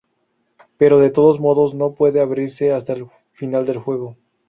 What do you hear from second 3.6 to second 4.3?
del juego.